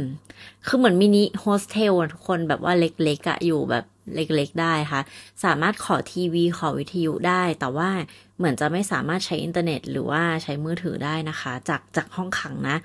[0.65, 3.85] คือเหมือน mini hostel ทุกคนแบบว่าเล็กๆอะอยู่แบบ
[4.15, 5.01] เล็กๆได้ค่ะ
[5.43, 7.89] สามารถขอทีวีขอวิทยุได้ แต่ว่า
[8.37, 12.77] เหมือนจะไม่สามารถใช้อินเทอร์เน็ต หรือว่าใช้มือถือได้นะคะ จากจากห้องขังนะ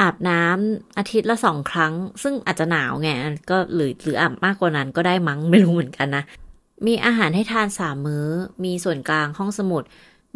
[0.00, 3.08] อาบน้ำอาทิตย์ละสองครั้ง ซึ่งอาจจะหนาวไง
[3.50, 6.24] ก็หรือหรืออาบมากกว่านั้นก็ได้มั้งไม่รู้เหมือนกันนะ
[6.86, 8.26] มีอาหารให้ทานสามมื้อ
[8.64, 9.82] มีส่วนกลางห้องสมุด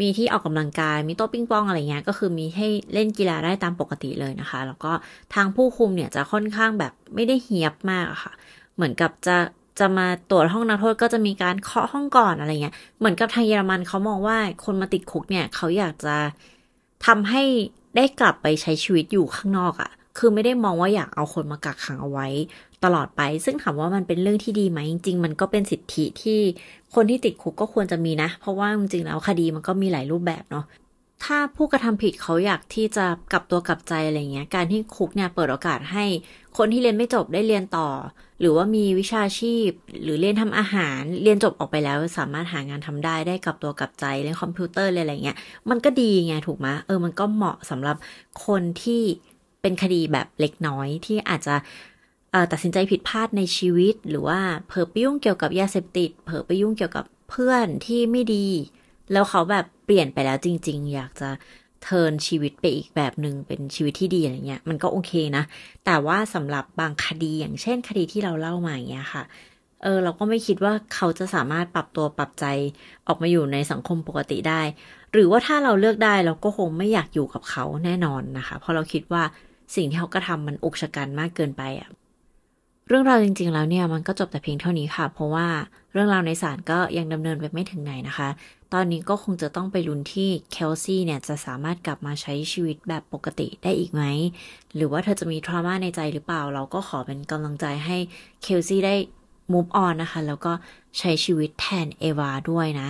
[0.01, 4.93] มีที่ออกกำลังกาย มีโต๊ะปิงปองอะไรเงี้ย ก็คือมีให้เล่นกีฬาได้ตามปกติเลยนะคะ แล้วก็
[5.35, 8.33] ทางผู้คุมเนี่ยจะค่อนข้างแบบไม่ได้เฮียบมากอะค่ะ
[8.75, 9.37] เหมือนกับจะ
[9.81, 16.17] จะมาตรวจห้องนักโทษก็จะมีการเคาะห้องก่อนอะไรเงี้ย เหมือนกับทางเยอรมันเขามองว่าคนมาติดคุกเนี่ยเขาอยากจะ
[17.07, 17.43] ทำให้
[17.97, 22.27] ได้กลับไปใช้ชีวิตอยู่ข้างนอกอะ คือไม่ได้มองว่าอยากเอาคนมากักขังเอาไว้
[22.85, 26.41] ตลอดไป ซึ่งถามว่ามันเป็นเรื่องที่ดีไหมจริง ๆ มันก็เป็นสิทธิที่
[26.95, 30.65] คนที่ติดคุกก็ควรจะมีนะ เพราะว่าจริงๆแล้วคดีมันก็มีหลายรูปแบบเนาะ
[31.25, 36.05] ถ้าผู้กระทำผิดเขาอยากที่จะกลับตัวกลับใจอะไรเงี้ย การที่คุกเนี่ยเปิดโอกาสให้
[36.59, 37.89] คนที่เรียนไม่จบได้เรียนต่อ
[38.41, 39.69] หรือว่ามีวิชาชีพ
[40.03, 45.37] หรือเรียนทำอาหาร เรียนจบออกไปแล้ว สามารถหางานทำได้ได้กลับตัวกลับใจเรียนคอมพิวเตอร์อะไรเงี้ย
[45.71, 47.97] มันก็ดีไงถูกไหมเออมันก็เหมาะสำหรับ
[48.47, 49.03] คนที่
[49.63, 51.55] เป็นคดีแบบเล็กน้อยที่อาจจะ
[52.53, 58.47] ตัดสินใจผิดพลาดในชีวิต หรือว่าเผลอไปยุ่งเกี่ยวกับยาเสพติด เผลอไปยุ่งเกี่ยวกับเพื่อนที่ไม่ดี
[59.13, 61.31] แล้วเขาแบบเปลี่ยนไปแล้วจริง ๆ อยากจะ
[61.85, 65.45] เทินชีวิตไปอีกแบบหนึ่งเป็นชีวิตที่ดีอะไรเงี้ย มันก็โอเคนะ
[65.85, 69.23] แต่ว่าสำหรับบางคดีอย่างเช่นคดีที่เราเล่ามาอย่างเงี้ยค่ะ
[69.83, 72.45] เออเราก็ไม่คิดว่าเขาจะสามารถปรับตัวปรับใจ
[73.07, 74.63] ออกมาอยู่ในสังคมปกติได้
[75.13, 79.23] หรือว่าถ้าเราเลือกได้เราก็คงไม่อยากอยู่กับเขาแน่นอนนะคะ เพราะเราคิดว่า
[79.75, 81.89] สิ่งที่เขากระทำมันอุกชะกันมากเกินไปอะ่ะ
[82.89, 85.47] เรื่องราวจริง ๆ แล้วเนี่ยมันก็จบแต่เพียงเท่านี้ค่ะ เพราะว่า
[85.93, 88.29] เรื่องราวในศาลก็ยังดำเนินไปไม่ถึงไหนนะคะ
[88.73, 94.03] ตอนนี้ก็คงจะต้องไปลุ้นที่เคลซี่เนี่ยจะสามารถกลับมาใช้ชีวิตแบบปกติได้อีกไหม
[94.75, 97.97] หรือว่าเธอจะมีทรามาในใจหรือเปล่า เราก็ขอเป็นกำลังใจให้
[98.43, 98.95] เคลซี่ได้
[99.53, 100.53] move on นะคะ แล้วก็
[100.99, 102.89] ใช้ชีวิตแทนเอวาด้วยนะ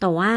[0.00, 0.32] แต่ว่า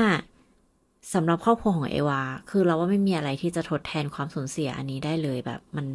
[1.14, 5.86] สำหรับครอบครัวของเอวา คือเราว่าไม่มีอะไรที่จะทดแทนความสูญเสียอันนี้ได้เลยแบบมัน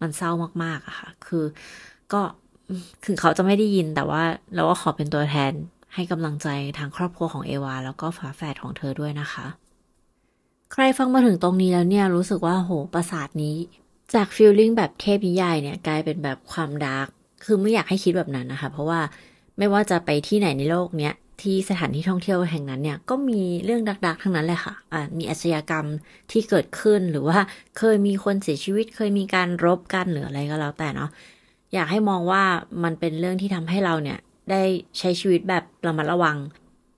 [0.00, 0.30] มันเศร้า
[0.62, 1.44] มากๆอะค่ะ คือ
[2.12, 2.20] ก็
[3.04, 4.22] ถึงเขาจะไม่ได้ยินแต่ว่า
[4.54, 5.52] เราก็ขอเป็นตัวแทน
[5.94, 9.46] ให้กำลังใจทางครอบครัวของเอวา แล้วก็ฝาแฝดของเธอด้วยนะคะ
[10.72, 13.56] ใครฟังมาถึงตรงนี้แล้วเนี่ยรู้สึกว่าโหประสาทนี้
[14.14, 17.06] จากฟิลลิ่งแบบเทพนิยายเนี่ย กลายเป็นแบบความดาร์ก
[17.44, 19.00] คือไม่อยากให้คิดแบบนั้นนะคะ เพราะว่า
[19.58, 25.86] ไม่ว่าจะไปที่ไหนในโลกเนี้ย ที่สถานที่ท่องเที่ยวแห่งนั้นเนี่ยก็มีเรื่องดักๆทั้งนั้นเลยค่ะอ่ามีอาชญากรรม
[26.30, 27.38] ที่เกิดขึ้นหรือว่า
[27.78, 31.10] เคยมีคนเสียชีวิตเคยมีการรบกันหรืออะไรก็แล้วแต่เนาะ
[31.74, 32.42] อยากให้มองว่า
[32.84, 34.18] มันเป็นเรื่องที่ทำให้เราเนี่ย
[34.50, 34.62] ได้
[34.98, 36.36] ใช้ชีวิตแบบระมัดระวัง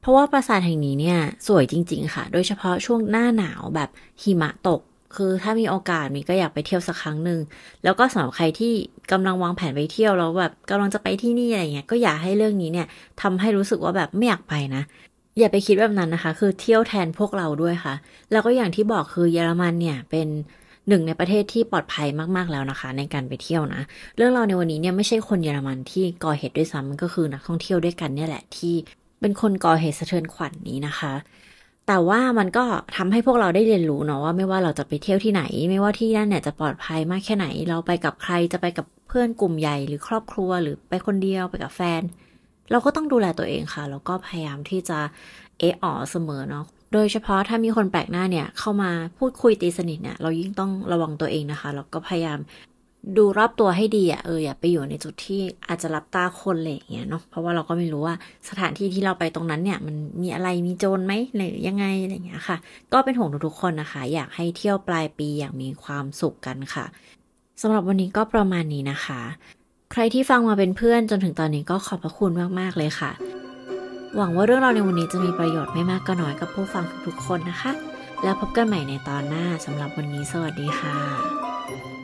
[0.00, 3.90] เพราะว่าปราสาทแห่งนี้เนี่ยสวยจริง ๆ ค่ะ โดยเฉพาะช่วงหน้าหนาวแบบ
[4.22, 4.80] หิมะตก
[5.16, 7.40] คือถ้ามีโอกาสมีก็อยากไปเที่ยวสักครั้งหนึ่ง
[7.84, 8.72] แล้วก็สำหรับใครที่
[9.12, 12.86] กำลังวางแผนไปเที่ยวแล้วแบบกำลังจะไปที่นี่อะไรเงี้ยก็อยากให้เรื่องนี้เนี่ย
[13.22, 14.82] ทำให้รู้สึกว่าแบบไม่อยากไปนะ
[15.38, 17.94] อย่าไปคิดแบบนั้นนะคะ คือเที่ยวแทนพวกเราด้วยค่ะ
[18.32, 20.28] แล้วก็อย่างที่บอกคือเยอรมันเนี่ยเป็น
[20.88, 23.80] หนึ่งในประเทศที่ปลอดภัยมาก ๆ แล้วนะคะ ในการไปเที่ยวนะ
[24.16, 28.74] เรื่องเราในวันนี้เนี่ยไม่ใช่คนเยอรมันที่ก่อเหตุด้วยซ้ำมันก็คือนักท่องเที่ยวด้วยกันเนี่ยแหละที่
[29.20, 31.12] เป็นคนก่อเหตุสะเทือนขวัญนนี้นะคะ
[31.88, 32.64] แต่ว่ามันก็
[32.96, 42.02] ทำให้พวกเราได้เรียนรู้เนาะว่าไม่ว่าเราจะไปเที่ยวที่ไหน ไม่ว่าที่นั่นเนี่ยจะปลอดภัยมากแค่ไหน เราไปกับใครจะไปกับเพื่อนกลุ่มใหญ่หรือครอบครัวหรือไปคนเดียวไปกับแฟน
[42.70, 44.98] เราก็ต้องดูแลตัวเองค่ะแล้วก็พยายามที่จะ
[45.58, 52.38] เอออเสมอเนาะโดยเฉพาะถ้ามีคนแปลกหน้าเนี่ยเข้ามาพูดคุยตีสนิทเนี่ยเรายิ่งต้องระวังตัวเองนะคะแล้วก็พยายาม
[53.16, 58.14] ดูรอบตัวให้ดีอะเอออย่าไปอยู่ในจุดที่อาจจะรับตาคนเลยอย่างเงี้ยเนาะเพราะว่าเราก็ไม่รู้ว่า
[58.48, 62.56] สถานที่ที่เราไปตรงนั้นเนี่ย มันมีอะไรมีโจรไหมหรือยังไงอะไรอย่างเงี้ยค่ะ
[62.92, 66.84] ก็เป็นห่วงทุกๆคนนะคะ อยากให้เที่ยวปลายปีอย่างมีความสุขกันค่ะ
[67.62, 69.20] สำหรับวันนี้ก็ประมาณนี้นะคะ
[69.92, 73.10] ใครที่ฟังมาเป็นเพื่อนจนถึงตอนนี้ก็ขอบพระคุณมากๆเลยค่ะ
[74.16, 77.72] หวังว่าเรื่องราวในวันนี้จะมีประโยชน์ไม่มากก็น้อยกับผู้ฟังทุกๆคนนะคะ
[78.22, 82.01] แล้วพบกันใหม่ในตอนหน้าสำหรับวันนี้สวัสดีค่ะ